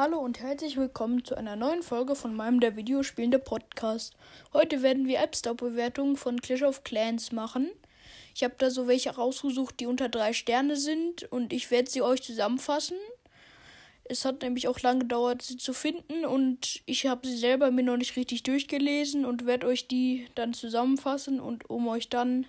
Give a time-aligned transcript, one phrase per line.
[0.00, 4.14] Hallo und herzlich willkommen zu einer neuen Folge von meinem der Videospielende Podcast.
[4.52, 7.68] Heute werden wir App Store Bewertungen von Clash of Clans machen.
[8.32, 12.00] Ich habe da so welche rausgesucht, die unter drei Sterne sind und ich werde sie
[12.00, 12.96] euch zusammenfassen.
[14.04, 17.82] Es hat nämlich auch lange gedauert, sie zu finden und ich habe sie selber mir
[17.82, 22.46] noch nicht richtig durchgelesen und werde euch die dann zusammenfassen und um euch dann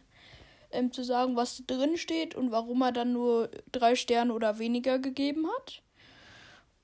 [0.71, 4.99] ähm, zu sagen, was drin steht und warum er dann nur drei Sterne oder weniger
[4.99, 5.81] gegeben hat.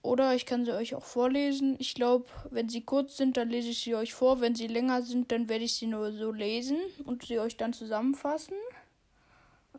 [0.06, 1.76] Oder ich kann sie euch auch vorlesen.
[1.80, 4.40] Ich glaube, wenn sie kurz sind, dann lese ich sie euch vor.
[4.40, 7.74] Wenn sie länger sind, dann werde ich sie nur so lesen und sie euch dann
[7.74, 8.54] zusammenfassen.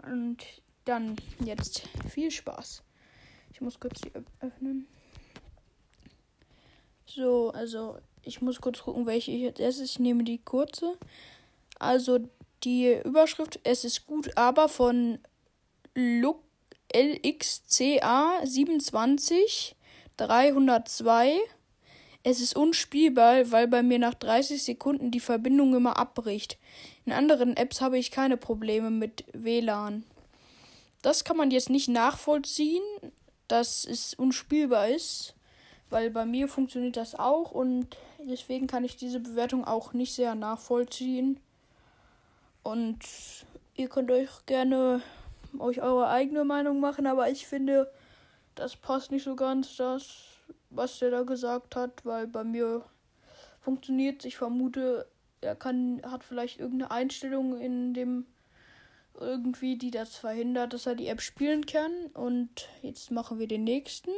[0.02, 0.39] Und
[0.85, 2.83] dann jetzt viel Spaß.
[3.52, 4.89] Ich muss kurz die öffnen.
[7.07, 9.93] So, also ich muss kurz gucken, welche ich jetzt erstes.
[9.93, 10.99] Ich nehme die kurze.
[11.79, 12.19] Also
[12.65, 15.21] die Überschrift Es ist gut, aber von
[16.93, 19.76] LXCA 27
[20.16, 21.38] 302.
[22.23, 26.59] Es ist unspielbar, weil bei mir nach 30 Sekunden die Verbindung immer abbricht.
[27.04, 30.05] In anderen Apps habe ich keine Probleme mit WLAN.
[31.02, 32.82] Das kann man jetzt nicht nachvollziehen,
[33.46, 35.35] dass es unspielbar ist,
[35.88, 40.35] weil bei mir funktioniert das auch und deswegen kann ich diese Bewertung auch nicht sehr
[40.35, 41.38] nachvollziehen.
[42.65, 42.99] Und
[43.77, 45.01] ihr könnt euch gerne
[45.60, 47.90] euch eure eigene Meinung machen, aber ich finde,
[48.57, 50.16] das passt nicht so ganz, das,
[50.71, 52.85] was der da gesagt hat, weil bei mir
[53.60, 55.09] funktioniert Ich vermute,
[55.40, 58.27] er kann, hat vielleicht irgendeine Einstellung in dem
[59.18, 61.93] irgendwie, die das verhindert, dass er die App spielen kann.
[62.15, 64.10] Und jetzt machen wir den nächsten.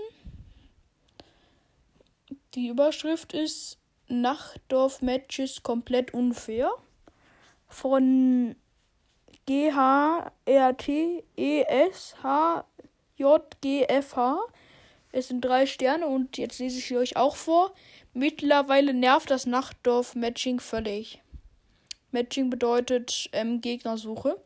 [2.54, 3.78] Die Überschrift ist
[4.08, 6.70] Nachtdorf Matches komplett unfair.
[7.68, 8.56] Von
[9.46, 12.64] G H R T E S H
[13.18, 14.38] JGFH.
[15.12, 17.72] Es sind drei Sterne und jetzt lese ich sie euch auch vor.
[18.14, 21.20] Mittlerweile nervt das Nachtdorf-Matching völlig.
[22.10, 24.36] Matching bedeutet ähm, Gegnersuche.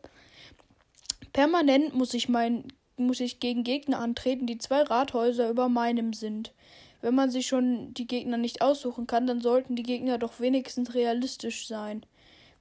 [1.33, 6.53] Permanent muss ich, mein, muss ich gegen Gegner antreten, die zwei Rathäuser über meinem sind.
[7.01, 10.95] Wenn man sich schon die Gegner nicht aussuchen kann, dann sollten die Gegner doch wenigstens
[10.95, 12.05] realistisch sein.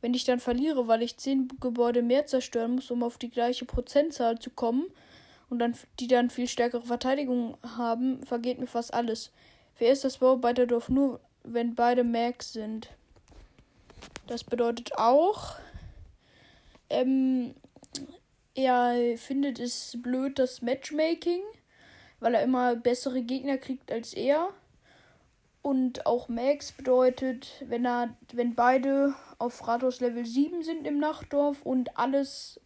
[0.01, 3.65] Wenn ich dann verliere, weil ich zehn Gebäude mehr zerstören muss, um auf die gleiche
[3.65, 4.85] Prozentzahl zu kommen,
[5.51, 9.31] und dann, die dann viel stärkere Verteidigung haben, vergeht mir fast alles.
[9.77, 12.89] Wer ist das Bauarbeiterdorf nur, wenn beide Max sind?
[14.27, 15.57] Das bedeutet auch,
[16.89, 17.53] ähm,
[18.55, 21.41] er findet es blöd, das Matchmaking,
[22.21, 24.49] weil er immer bessere Gegner kriegt als er.
[25.61, 31.61] Und auch Max bedeutet, wenn er, wenn beide auf Rathaus Level 7 sind im Nachtdorf
[31.63, 32.59] und alles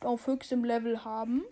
[0.00, 1.44] auf höchstem Level haben.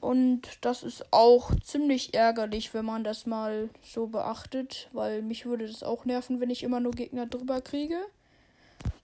[0.00, 5.66] Und das ist auch ziemlich ärgerlich, wenn man das mal so beachtet, weil mich würde
[5.66, 7.98] das auch nerven, wenn ich immer nur Gegner drüber kriege.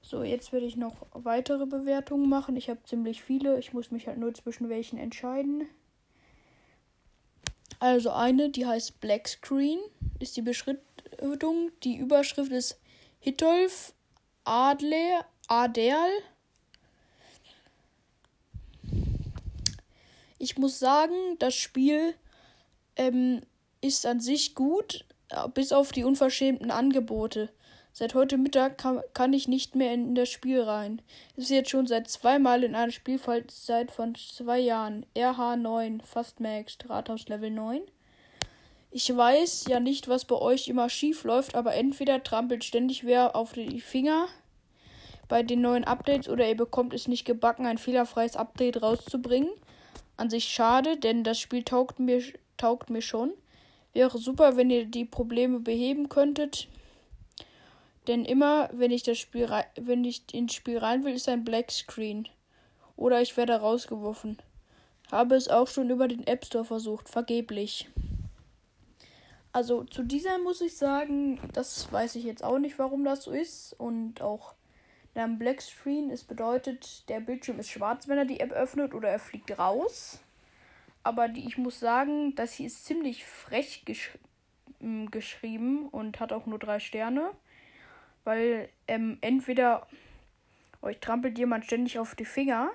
[0.03, 2.57] So, jetzt werde ich noch weitere Bewertungen machen.
[2.57, 3.59] Ich habe ziemlich viele.
[3.59, 5.67] Ich muss mich halt nur zwischen welchen entscheiden.
[7.81, 9.79] Also eine, die heißt Black Screen,
[10.21, 11.71] ist die Beschriftung.
[11.83, 12.79] Die Überschrift ist
[13.19, 13.95] Hitolf
[14.45, 16.11] Adler Aderl
[20.45, 22.13] Ich muss sagen, das Spiel
[22.97, 23.41] ähm,
[23.81, 25.07] ist an sich gut,
[25.55, 27.49] bis auf die unverschämten Angebote.
[27.95, 31.01] Seit heute Mittag kann, kann ich nicht mehr in das Spiel rein.
[31.35, 35.07] Es ist jetzt schon seit zweimal in einer Spielzeit von zwei Jahren.
[35.17, 37.81] RH9, fast Max, Rathaus Level 9.
[38.91, 43.35] Ich weiß ja nicht, was bei euch immer schief läuft, aber entweder trampelt ständig wer
[43.35, 44.27] auf die Finger
[45.27, 49.49] bei den neuen Updates oder ihr bekommt es nicht gebacken, ein fehlerfreies Update rauszubringen
[50.17, 52.23] an sich schade, denn das Spiel taugt mir,
[52.57, 53.33] taugt mir schon.
[53.93, 56.69] Wäre super, wenn ihr die Probleme beheben könntet.
[58.07, 61.71] Denn immer, wenn ich das Spiel wenn ich ins Spiel rein will, ist ein Black
[61.71, 62.29] Screen.
[62.97, 64.39] Oder ich werde rausgeworfen.
[65.11, 67.89] Habe es auch schon über den App Store versucht, vergeblich.
[69.53, 73.31] Also zu dieser muss ich sagen, das weiß ich jetzt auch nicht, warum das so
[73.31, 73.75] ist.
[73.79, 74.55] Und auch
[75.15, 76.11] dann Black Screen.
[76.11, 80.21] Es bedeutet, der Bildschirm ist schwarz, wenn er die App öffnet oder er fliegt raus.
[81.03, 84.11] Aber die, ich muss sagen, das hier ist ziemlich frech gesch
[84.81, 87.31] mm, geschrieben und hat auch nur drei Sterne.
[88.25, 89.87] Weil ähm, entweder
[90.83, 92.71] euch trampelt jemand ständig auf die Finger.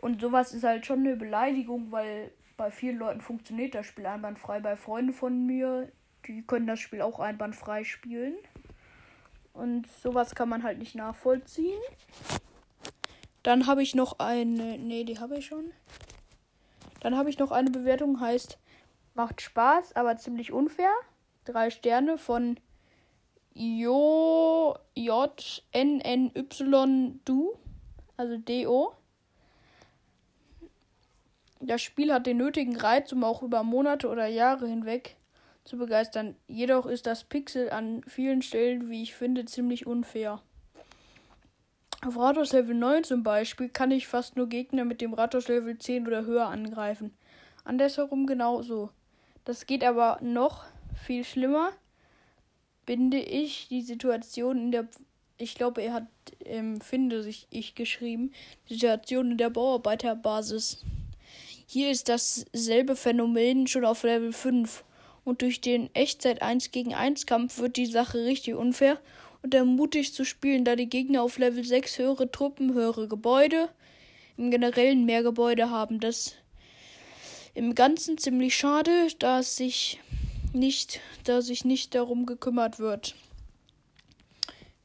[0.00, 4.60] Und sowas ist halt schon eine Beleidigung, weil bei vielen Leuten funktioniert das Spiel einwandfrei.
[4.60, 5.90] Bei Freunden von mir,
[6.26, 8.34] die können das Spiel auch einwandfrei spielen.
[9.58, 11.80] Und sowas kann man halt nicht nachvollziehen.
[13.42, 14.78] Dann habe ich noch eine.
[14.78, 15.72] Nee, die habe ich schon.
[17.00, 18.58] Dann habe ich noch eine Bewertung, heißt
[19.14, 20.92] macht Spaß, aber ziemlich unfair.
[21.44, 22.58] Drei Sterne von
[23.52, 27.58] Jo J N N Y Du,
[28.16, 28.92] also D O.
[31.60, 35.16] Das Spiel hat den nötigen Reiz, um auch über Monate oder Jahre hinweg
[35.68, 36.34] zu begeistern.
[36.48, 40.40] Jedoch ist das Pixel an vielen Stellen, wie ich finde, ziemlich unfair.
[42.06, 45.76] Auf Rathaus Level 9 zum Beispiel kann ich fast nur Gegner mit dem Rathaus Level
[45.76, 47.12] 10 oder höher angreifen.
[47.64, 48.90] Andersherum genauso.
[49.44, 50.64] Das geht aber noch
[51.04, 51.70] viel schlimmer,
[52.86, 54.88] binde ich die Situation in der.
[55.40, 56.06] Ich glaube, er hat
[56.44, 58.32] ähm, finde sich ich geschrieben.
[58.68, 60.84] Die Situation in der Bauarbeiterbasis.
[61.66, 64.84] Hier ist dasselbe Phänomen schon auf Level 5.
[65.28, 68.98] Und durch den Echtzeit 1 gegen 1 Kampf wird die Sache richtig unfair
[69.42, 73.68] und ermutigt zu spielen, da die Gegner auf Level 6 höhere Truppen, höhere Gebäude,
[74.38, 76.00] im Generellen mehr Gebäude haben.
[76.00, 76.32] Das
[77.52, 80.00] im Ganzen ziemlich schade, da sich
[80.54, 83.14] nicht, da sich nicht darum gekümmert wird.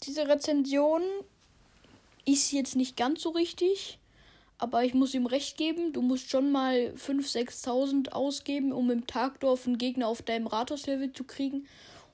[0.06, 1.04] Diese Rezension
[2.26, 3.98] ist jetzt nicht ganz so richtig.
[4.58, 9.08] Aber ich muss ihm recht geben, du musst schon mal 5.000, 6.000 ausgeben, um im
[9.08, 11.68] Tagdorf einen Gegner auf deinem Rathauslevel zu kriegen.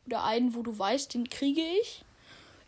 [0.06, 2.04] Oder einen, wo du weißt, den kriege ich.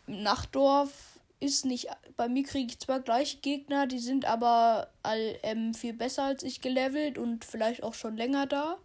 [0.06, 1.88] Im Nachtdorf ist nicht.
[2.16, 6.44] Bei mir kriege ich zwar gleiche Gegner, die sind aber all, ähm, viel besser als
[6.44, 8.78] ich gelevelt und vielleicht auch schon länger da.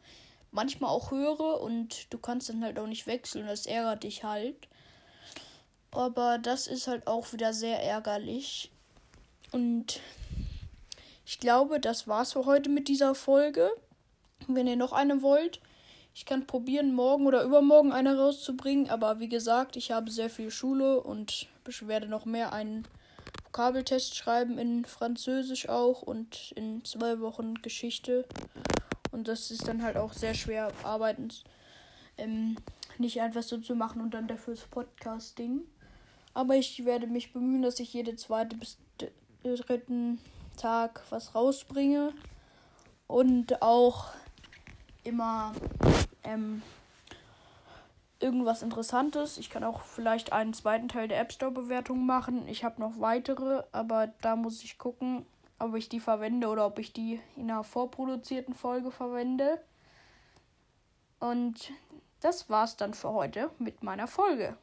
[0.52, 3.46] Manchmal auch höhere und du kannst dann halt auch nicht wechseln.
[3.46, 4.68] Das ärgert dich halt.
[5.92, 8.72] Aber das ist halt auch wieder sehr ärgerlich.
[9.52, 10.00] Und
[11.28, 13.70] ich glaube, das war's für heute mit dieser Folge.
[14.48, 15.60] Wenn ihr noch eine wollt,
[16.16, 18.90] ich kann probieren, morgen oder übermorgen eine rauszubringen.
[18.90, 21.50] Aber wie gesagt, ich habe sehr viel Schule und
[21.82, 22.88] werde noch mehr einen
[23.44, 28.26] Vokabeltest schreiben in Französisch auch und in zwei Wochen Geschichte.
[29.12, 31.28] Und das ist dann halt auch sehr schwer, arbeiten
[32.18, 32.56] ähm,
[33.00, 35.60] nicht einfach so zu machen und dann dafür das Podcasting.
[36.34, 38.78] Aber ich werde mich bemühen, dass ich jede zweite bis
[39.44, 40.20] dritten
[40.58, 42.14] Tag was rausbringe
[43.08, 44.08] und auch
[45.04, 45.54] immer
[46.24, 46.62] ähm,
[48.20, 49.38] irgendwas Interessantes.
[49.38, 52.48] Ich kann auch vielleicht einen zweiten Teil der App Store Bewertung machen.
[52.48, 55.26] Ich habe noch weitere, aber da muss ich gucken,
[55.60, 59.62] ob ich die verwende oder ob ich die in einer vorproduzierten Folge verwende.
[61.20, 61.72] Und
[62.20, 64.58] das war's dann für heute mit meiner Folge.